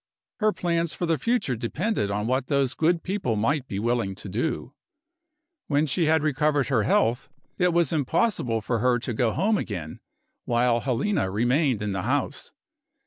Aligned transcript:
Her 0.39 0.51
plans 0.51 0.95
for 0.95 1.05
the 1.05 1.19
future 1.19 1.55
depended 1.55 2.09
on 2.09 2.25
what 2.25 2.47
those 2.47 2.73
good 2.73 3.03
people 3.03 3.35
might 3.35 3.67
be 3.67 3.77
willing 3.77 4.15
to 4.15 4.27
do. 4.27 4.73
When 5.67 5.85
she 5.85 6.07
had 6.07 6.23
recovered 6.23 6.69
her 6.69 6.81
health, 6.81 7.29
it 7.59 7.71
was 7.71 7.93
impossible 7.93 8.61
for 8.61 8.79
her 8.79 8.97
to 8.97 9.13
go 9.13 9.31
home 9.31 9.59
again 9.59 9.99
while 10.45 10.79
Helena 10.79 11.29
remained 11.29 11.83
in 11.83 11.91
the 11.91 12.01
house. 12.01 12.51